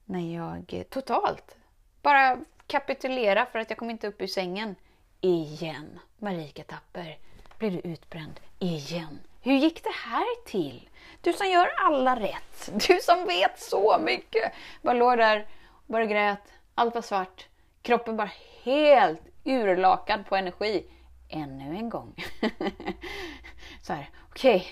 [0.04, 1.56] när jag eh, totalt
[2.02, 4.74] bara kapitulera för att jag kom inte upp ur sängen.
[5.20, 5.98] Igen.
[6.18, 7.18] Marika Tapper,
[7.58, 8.40] blev du utbränd?
[8.58, 9.18] Igen.
[9.42, 10.88] Hur gick det här till?
[11.20, 12.70] Du som gör alla rätt.
[12.88, 14.52] Du som vet så mycket.
[14.82, 15.46] Bara låg där,
[15.86, 16.52] bara grät.
[16.74, 17.46] Allt var svart.
[17.82, 18.30] Kroppen var
[18.62, 20.86] helt urlakad på energi.
[21.28, 22.14] Ännu en gång.
[23.82, 24.56] så här, okej.
[24.56, 24.66] Okay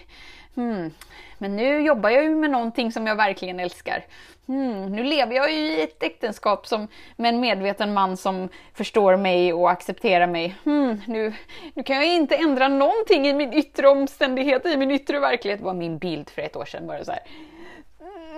[0.55, 0.91] Hmm.
[1.39, 4.05] Men nu jobbar jag ju med någonting som jag verkligen älskar.
[4.47, 4.87] Hmm.
[4.87, 9.53] Nu lever jag ju i ett äktenskap som, med en medveten man som förstår mig
[9.53, 10.57] och accepterar mig.
[10.65, 11.01] Hmm.
[11.07, 11.33] Nu,
[11.75, 15.65] nu kan jag inte ändra någonting i min yttre omständighet, i min yttre verklighet, Det
[15.65, 16.87] var min bild för ett år sedan.
[16.87, 17.23] Bara så här.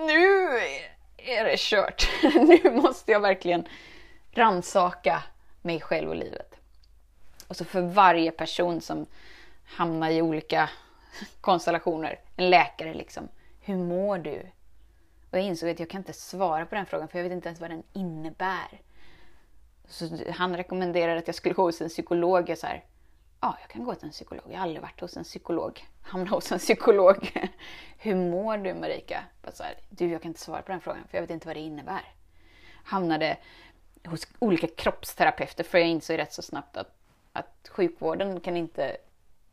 [0.07, 0.59] Nu
[1.17, 2.09] är det kört.
[2.23, 3.67] nu måste jag verkligen
[4.33, 5.23] ransaka
[5.61, 6.55] mig själv och livet.
[7.47, 9.05] Och så för varje person som
[9.65, 10.69] hamnar i olika
[11.41, 12.19] konstellationer.
[12.35, 13.27] En läkare liksom.
[13.59, 14.51] Hur mår du?
[15.31, 17.47] Och jag insåg att jag kan inte svara på den frågan för jag vet inte
[17.49, 18.81] ens vad den innebär.
[19.87, 22.49] Så han rekommenderade att jag skulle gå hos en psykolog.
[22.49, 22.83] Jag så här,
[23.41, 24.45] ja, jag kan gå till en psykolog.
[24.49, 25.87] Jag har aldrig varit hos en psykolog.
[26.01, 27.31] Hamna hos en psykolog.
[27.97, 29.23] Hur mår du Marika?
[29.41, 31.47] Bara så här, du, jag kan inte svara på den frågan för jag vet inte
[31.47, 32.13] vad det innebär.
[32.83, 33.37] Hamnade
[34.05, 36.95] hos olika kroppsterapeuter för jag insåg rätt så snabbt att,
[37.33, 38.97] att sjukvården kan inte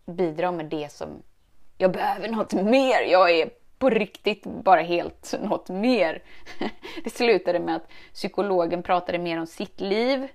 [0.06, 1.22] bidra med det som
[1.82, 3.02] jag behöver något mer.
[3.02, 6.22] Jag är på riktigt bara helt något mer.
[7.04, 10.28] Det slutade med att psykologen pratade mer om sitt liv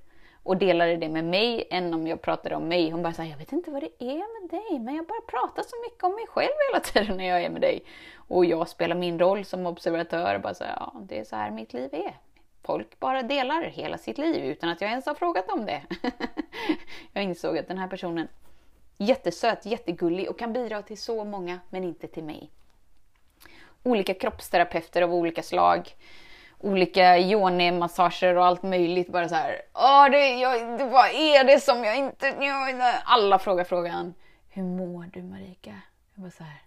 [0.44, 2.90] och delade det med mig än om jag pratade om mig.
[2.92, 5.64] Hon bara sa, jag vet inte vad det är med dig, men jag bara pratar
[5.64, 7.84] så mycket om mig själv hela tiden när jag är med dig.
[8.16, 11.52] Och jag spelar min roll som observatör och bara säger, ja, det är så här
[11.52, 12.16] mitt liv är.
[12.64, 15.82] Folk bara delar hela sitt liv utan att jag ens har frågat om det.
[17.14, 18.28] jag insåg att den här personen
[18.98, 22.52] jättesöt, jättegullig och kan bidra till så många, men inte till mig.
[23.84, 25.94] Olika kroppsterapeuter av olika slag
[26.60, 29.12] olika yoni-massager och allt möjligt.
[29.12, 32.28] Bara så här, Åh, det, jag, det, vad är det som jag inte...
[32.28, 34.14] Jag, alla frågar frågan.
[34.50, 35.82] Hur mår du Marika?
[36.14, 36.62] Jag bara så här,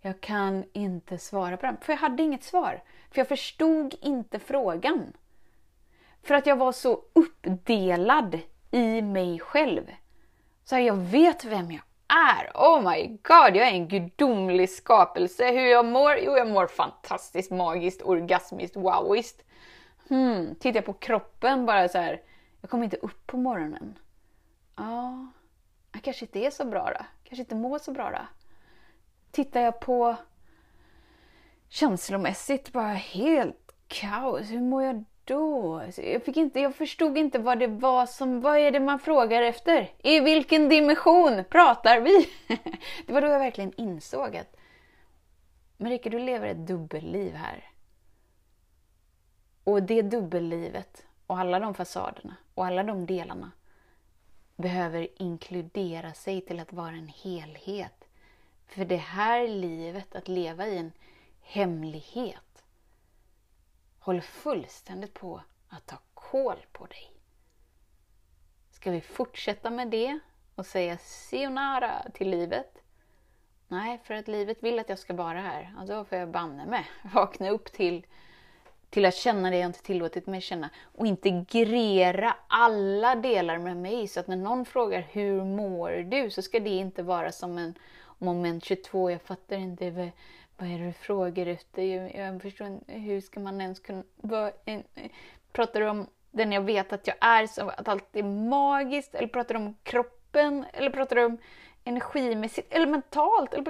[0.00, 1.76] jag kan inte svara på den.
[1.80, 2.82] För jag hade inget svar.
[3.10, 5.12] För jag förstod inte frågan.
[6.22, 8.38] För att jag var så uppdelad
[8.70, 9.90] i mig själv.
[10.64, 12.50] Så här, jag vet vem jag är.
[12.54, 15.50] Oh my god, jag är en gudomlig skapelse.
[15.50, 16.18] Hur jag mår?
[16.18, 19.44] Jo, jag mår fantastiskt, magiskt, orgasmiskt, wowiskt.
[20.08, 22.22] Hmm, tittar jag på kroppen bara så här.
[22.60, 23.98] Jag kommer inte upp på morgonen.
[24.76, 25.26] Ja,
[25.92, 27.04] jag kanske inte är så bra då.
[27.24, 28.26] Kanske inte mår så bra då.
[29.30, 30.16] Tittar jag på
[31.68, 34.50] känslomässigt, bara helt kaos.
[34.50, 35.82] Hur mår jag då?
[35.96, 38.40] Jag, fick inte, jag förstod inte vad det var som...
[38.40, 39.92] Vad är det man frågar efter?
[39.98, 42.28] I vilken dimension pratar vi?
[43.06, 44.56] Det var då jag verkligen insåg att
[45.76, 47.70] Marika, du lever ett dubbelliv här.
[49.64, 53.50] Och det dubbellivet och alla de fasaderna och alla de delarna
[54.56, 58.04] behöver inkludera sig till att vara en helhet.
[58.66, 60.92] För det här livet, att leva i en
[61.42, 62.43] hemlighet,
[64.04, 67.10] håller fullständigt på att ta koll på dig.
[68.70, 70.18] Ska vi fortsätta med det
[70.54, 72.82] och säga sayonara till livet?
[73.68, 75.74] Nej, för att livet vill att jag ska vara här.
[75.80, 78.06] Och då får jag banne mig vakna upp till,
[78.90, 80.70] till att känna det jag inte tillåtit mig känna.
[80.82, 84.08] Och integrera alla delar med mig.
[84.08, 86.30] Så att när någon frågar hur mår du?
[86.30, 87.74] Så ska det inte vara som en
[88.18, 89.10] moment 22.
[89.10, 90.12] Jag fattar inte
[90.56, 91.82] vad är det du frågar efter?
[92.18, 94.02] Jag, förstår hur ska man ens kunna...
[94.16, 94.82] Vad, en,
[95.52, 99.14] pratar du om den jag vet att jag är, så att allt är magiskt?
[99.14, 100.64] Eller pratar du om kroppen?
[100.72, 101.38] Eller pratar du om
[101.84, 102.72] energimässigt?
[102.72, 103.54] Eller mentalt?
[103.54, 103.64] Eller,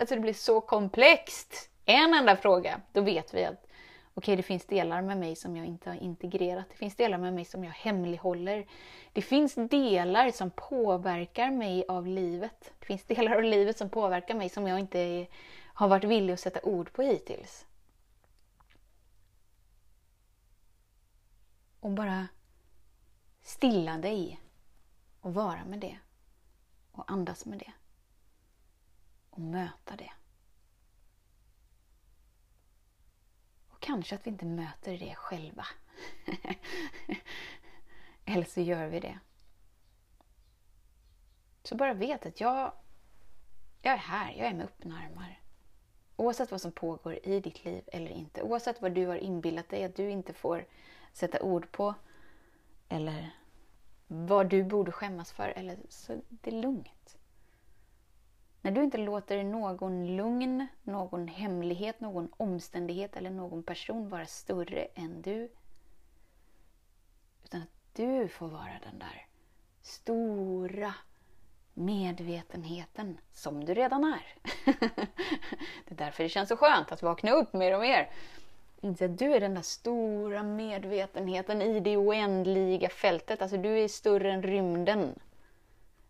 [0.00, 1.70] alltså det blir så komplext.
[1.84, 3.66] En enda fråga, då vet vi att
[4.18, 6.66] okej, okay, det finns delar med mig som jag inte har integrerat.
[6.70, 8.66] Det finns delar med mig som jag hemlighåller.
[9.12, 12.72] Det finns delar som påverkar mig av livet.
[12.78, 15.26] Det finns delar av livet som påverkar mig som jag inte är
[15.78, 17.66] har varit villig att sätta ord på hittills.
[21.80, 22.28] Och bara
[23.42, 24.40] stilla dig
[25.20, 25.98] och vara med det.
[26.92, 27.72] Och andas med det.
[29.30, 30.12] Och möta det.
[33.68, 35.66] Och kanske att vi inte möter det själva.
[38.24, 39.18] Eller så gör vi det.
[41.62, 42.72] Så bara vet att jag,
[43.82, 45.47] jag är här, jag är med öppna armar.
[46.20, 48.42] Oavsett vad som pågår i ditt liv eller inte.
[48.42, 50.64] Oavsett vad du har inbillat dig att du inte får
[51.12, 51.94] sätta ord på.
[52.88, 53.30] Eller
[54.06, 55.48] vad du borde skämmas för.
[55.48, 57.18] Eller så det är lugnt.
[58.62, 64.84] När du inte låter någon lugn, någon hemlighet, någon omständighet eller någon person vara större
[64.84, 65.50] än du.
[67.44, 69.26] Utan att du får vara den där
[69.82, 70.94] stora
[71.78, 74.34] medvetenheten som du redan är.
[75.84, 78.10] det är därför det känns så skönt att vakna upp mer och mer.
[78.82, 83.42] Att du är den där stora medvetenheten i det oändliga fältet.
[83.42, 85.18] Alltså du är större än rymden.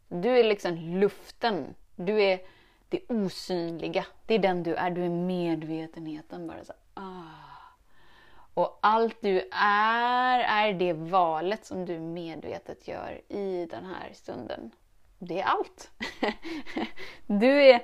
[0.09, 1.75] Du är liksom luften.
[1.97, 2.41] Du är
[2.89, 4.07] det osynliga.
[4.27, 4.91] Det är den du är.
[4.91, 6.47] Du är medvetenheten.
[6.47, 6.73] Bara så.
[6.95, 7.49] Ah.
[8.55, 14.71] Och allt du är, är det valet som du medvetet gör i den här stunden
[15.19, 15.91] det är allt.
[17.27, 17.83] Du är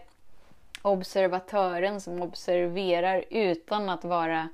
[0.82, 4.48] observatören som observerar utan att vara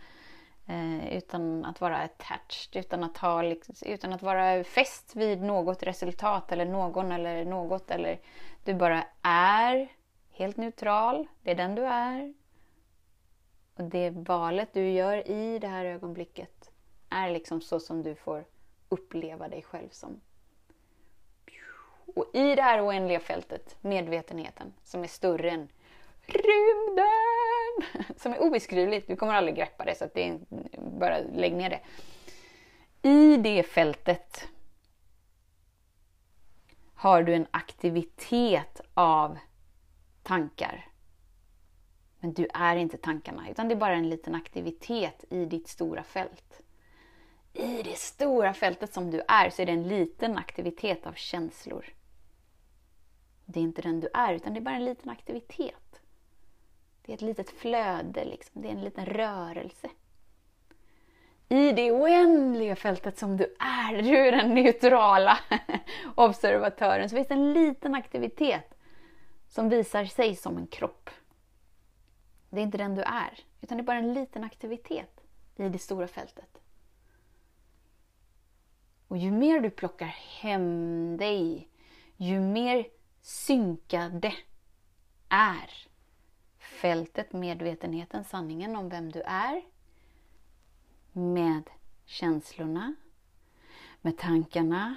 [0.66, 5.82] eh, utan att vara attached, utan att, ha, liksom, utan att vara fäst vid något
[5.82, 7.90] resultat eller någon eller något.
[7.90, 8.20] Eller
[8.64, 9.88] du bara är
[10.30, 11.26] helt neutral.
[11.42, 12.34] Det är den du är.
[13.74, 16.70] Och det valet du gör i det här ögonblicket
[17.08, 18.44] är liksom så som du får
[18.88, 20.20] uppleva dig själv som.
[22.14, 25.68] Och i det här oändliga fältet, medvetenheten, som är större än
[26.26, 30.38] rymden, som är obeskrivligt, du kommer aldrig greppa det så att det är,
[30.98, 31.80] bara lägg ner det.
[33.08, 34.48] I det fältet
[36.94, 39.38] har du en aktivitet av
[40.22, 40.86] tankar.
[42.20, 46.02] Men du är inte tankarna, utan det är bara en liten aktivitet i ditt stora
[46.02, 46.60] fält.
[47.52, 51.86] I det stora fältet som du är så är det en liten aktivitet av känslor.
[53.52, 56.00] Det är inte den du är, utan det är bara en liten aktivitet.
[57.02, 58.62] Det är ett litet flöde, liksom.
[58.62, 59.88] det är en liten rörelse.
[61.48, 65.38] I det oändliga fältet som du är, du är den neutrala
[66.14, 68.74] observatören, så finns det en liten aktivitet
[69.48, 71.10] som visar sig som en kropp.
[72.50, 75.20] Det är inte den du är, utan det är bara en liten aktivitet
[75.56, 76.60] i det stora fältet.
[79.08, 81.68] Och ju mer du plockar hem dig,
[82.16, 82.86] ju mer
[83.22, 84.34] synkade
[85.28, 85.70] är
[86.58, 89.62] fältet, medvetenheten, sanningen om vem du är
[91.12, 91.70] med
[92.04, 92.94] känslorna,
[94.00, 94.96] med tankarna,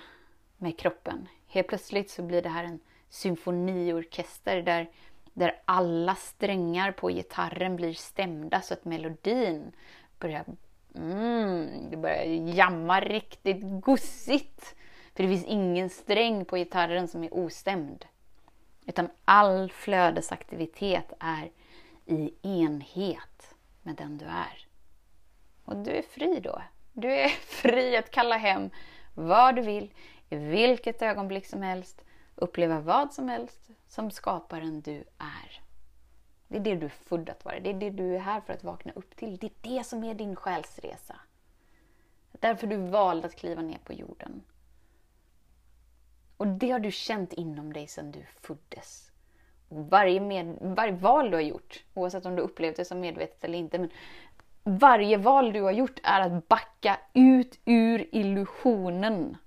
[0.58, 1.28] med kroppen.
[1.48, 4.90] Helt plötsligt så blir det här en symfoniorkester där,
[5.34, 9.72] där alla strängar på gitarren blir stämda så att melodin
[10.20, 10.46] börjar,
[10.96, 12.24] mm, det börjar
[12.56, 14.76] jamma riktigt gussigt.
[15.16, 18.06] För det finns ingen sträng på gitarren som är ostämd.
[18.86, 21.52] Utan all flödesaktivitet är
[22.06, 24.68] i enhet med den du är.
[25.66, 26.62] Och du är fri då.
[26.94, 28.70] Du är fri att kalla hem
[29.14, 29.94] vad du vill,
[30.30, 32.02] i vilket ögonblick som helst,
[32.36, 35.62] uppleva vad som helst som skaparen du är.
[36.48, 37.60] Det är det du är född att vara.
[37.60, 39.38] Det är det du är här för att vakna upp till.
[39.38, 41.16] Det är det som är din själsresa.
[42.32, 44.42] Därför du valde att kliva ner på jorden.
[46.44, 49.12] Och det har du känt inom dig sedan du föddes.
[49.70, 53.44] Och varje, med, varje val du har gjort, oavsett om du upplevt det som medvetet
[53.44, 53.89] eller inte, men
[54.64, 59.38] varje val du har gjort är att backa ut ur illusionen.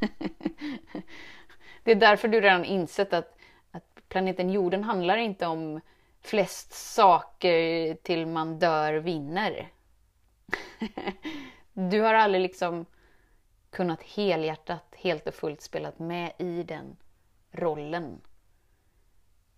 [1.82, 3.36] det är därför du redan insett att,
[3.70, 5.80] att planeten jorden handlar inte om
[6.20, 9.68] flest saker till man dör vinner.
[11.72, 12.86] du har aldrig liksom
[13.70, 16.96] kunnat helhjärtat, helt och fullt spelat med i den
[17.50, 18.20] rollen.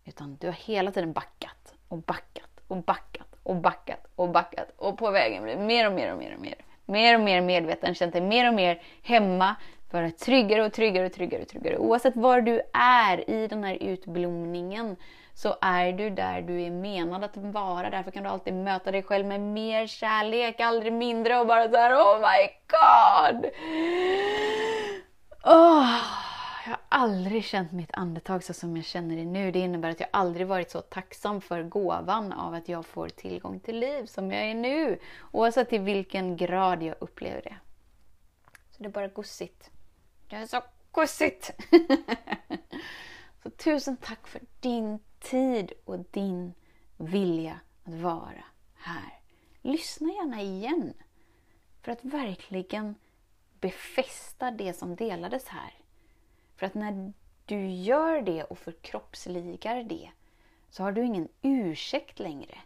[0.05, 4.99] Utan du har hela tiden backat och backat och backat och backat och backat och
[4.99, 6.55] på vägen blir mer och mer och mer och mer.
[6.85, 9.57] Mer och mer medveten, känt dig mer och mer hemma,
[9.91, 11.79] vara tryggare och tryggare och tryggare och tryggare.
[11.79, 14.97] Oavsett var du är i den här utblomningen
[15.41, 17.91] så är du där du är menad att vara.
[17.91, 21.77] Därför kan du alltid möta dig själv med mer kärlek, aldrig mindre och bara så
[21.77, 23.51] här, oh my god!
[25.45, 25.97] Oh,
[26.65, 29.51] jag har aldrig känt mitt andetag så som jag känner det nu.
[29.51, 33.61] Det innebär att jag aldrig varit så tacksam för gåvan av att jag får tillgång
[33.61, 34.99] till liv som jag är nu.
[35.31, 37.57] Oavsett till vilken grad jag upplever det.
[38.71, 39.71] Så det är bara gossigt.
[40.29, 40.61] Det är så
[40.91, 41.51] gossigt!
[43.43, 46.55] så tusen tack för din tid och din
[46.97, 48.45] vilja att vara
[48.75, 49.21] här.
[49.63, 50.95] Lyssna gärna igen
[51.83, 52.95] för att verkligen
[53.61, 55.75] befästa det som delades här.
[56.57, 57.13] För att när
[57.47, 60.11] du gör det och förkroppsligar det
[60.71, 62.59] så har du ingen ursäkt längre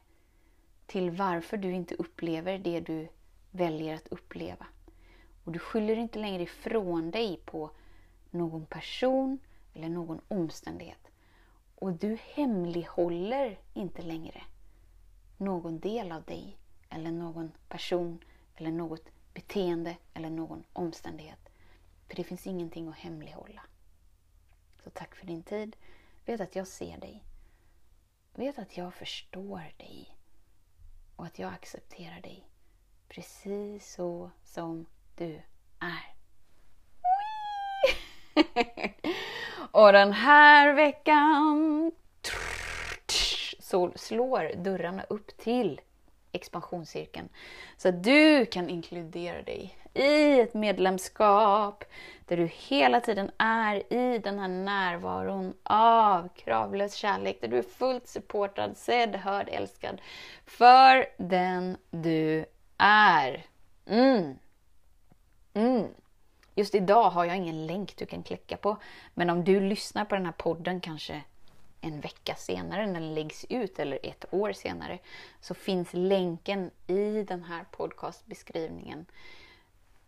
[0.86, 3.08] till varför du inte upplever det du
[3.50, 4.66] väljer att uppleva.
[5.44, 7.70] Och du skyller inte längre ifrån dig på
[8.30, 9.38] någon person
[9.74, 11.10] eller någon omständighet.
[11.84, 14.42] Och du hemlighåller inte längre
[15.36, 16.58] någon del av dig
[16.88, 18.24] eller någon person
[18.54, 21.48] eller något beteende eller någon omständighet.
[22.08, 23.62] För det finns ingenting att hemlighålla.
[24.84, 25.76] Så tack för din tid.
[26.26, 27.24] Vet att jag ser dig.
[28.34, 30.16] Vet att jag förstår dig.
[31.16, 32.48] Och att jag accepterar dig.
[33.08, 35.42] Precis så som du
[35.78, 36.14] är.
[39.74, 41.92] Och den här veckan
[43.58, 45.80] så slår dörrarna upp till
[46.32, 47.28] expansionscirkeln.
[47.76, 51.84] Så att du kan inkludera dig i ett medlemskap
[52.26, 57.62] där du hela tiden är i den här närvaron av kravlös kärlek, där du är
[57.62, 60.00] fullt supportad, sedd, hörd, älskad
[60.46, 62.44] för den du
[62.78, 63.46] är.
[63.86, 64.38] Mm.
[65.54, 65.88] Mm.
[66.54, 68.76] Just idag har jag ingen länk du kan klicka på.
[69.14, 71.22] Men om du lyssnar på den här podden kanske
[71.80, 74.98] en vecka senare när den läggs ut eller ett år senare
[75.40, 79.06] så finns länken i den här podcastbeskrivningen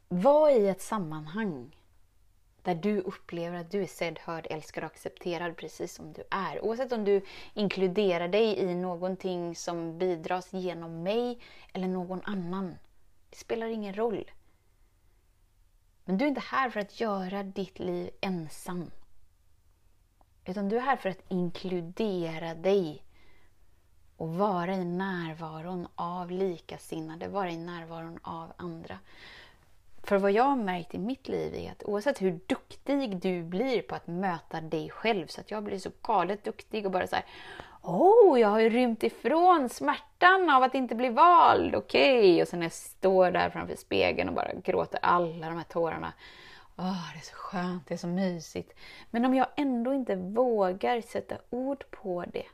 [0.08, 1.76] var i ett sammanhang
[2.62, 6.64] där du upplever att du är sedd, hörd, älskad och accepterad precis som du är.
[6.64, 7.22] Oavsett om du
[7.54, 11.38] inkluderar dig i någonting som bidras genom mig
[11.72, 12.74] eller någon annan.
[13.30, 14.30] Det spelar ingen roll.
[16.08, 18.90] Men du är inte här för att göra ditt liv ensam.
[20.44, 23.02] Utan du är här för att inkludera dig
[24.16, 28.98] och vara i närvaron av likasinnade, vara i närvaron av andra.
[30.02, 33.82] För vad jag har märkt i mitt liv är att oavsett hur duktig du blir
[33.82, 37.16] på att möta dig själv, så att jag blir så galet duktig och bara så
[37.16, 37.24] här,
[37.88, 42.18] Oh, jag har ju rymt ifrån smärtan av att inte bli vald, okej.
[42.18, 42.42] Okay.
[42.42, 46.12] Och sen när jag står där framför spegeln och bara gråter alla de här tårarna.
[46.76, 48.72] Åh, oh, det är så skönt, det är så mysigt.
[49.10, 52.46] Men om jag ändå inte vågar sätta ord på det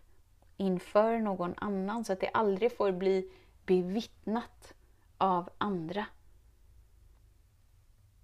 [0.56, 3.30] inför någon annan så att det aldrig får bli
[3.66, 4.74] bevittnat
[5.18, 6.06] av andra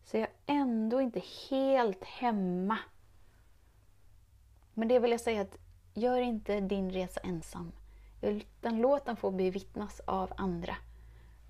[0.05, 2.79] så är jag ändå inte helt hemma.
[4.75, 5.59] Men det vill jag säga att
[5.99, 7.73] gör inte din resa ensam.
[8.21, 10.77] Utan låt den få bevittnas av andra.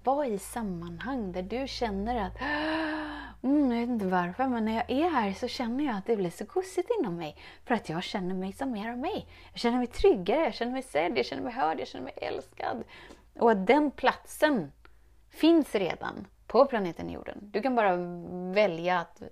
[0.04, 4.74] Var i sammanhang där du känner att ah, mm, jag vet inte varför, men när
[4.74, 7.36] jag är här så känner jag att det blir så gosigt inom mig.
[7.64, 9.28] För att jag känner mig som mer av mig.
[9.52, 12.14] Jag känner mig tryggare, jag känner mig sedd, jag känner mig hörd, jag känner mig
[12.16, 12.84] älskad.
[13.38, 14.72] Och att den platsen
[15.30, 17.38] finns redan på planeten jorden.
[17.40, 17.96] Du kan bara
[18.52, 19.22] välja att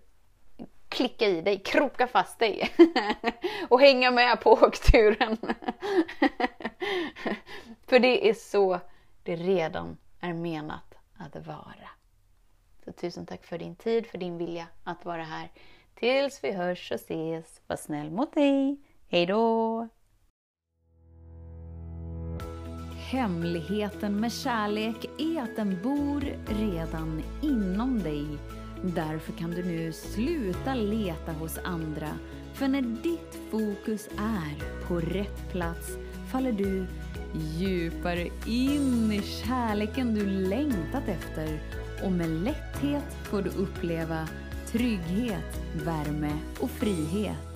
[0.88, 2.70] klicka i dig, kroka fast dig
[3.68, 5.36] och hänga med på åkturen.
[7.86, 8.80] För det är så
[9.22, 11.90] det redan är menat att vara.
[12.84, 15.50] Så tusen tack för din tid, för din vilja att vara här.
[15.94, 18.76] Tills vi hörs och ses, var snäll mot dig.
[19.08, 19.88] Hejdå!
[23.10, 28.26] Hemligheten med kärlek är att den bor redan inom dig.
[28.82, 32.08] Därför kan du nu sluta leta hos andra.
[32.54, 35.96] För när ditt fokus är på rätt plats
[36.32, 36.86] faller du
[37.58, 41.60] djupare in i kärleken du längtat efter
[42.04, 44.28] och med lätthet får du uppleva
[44.66, 47.55] trygghet, värme och frihet.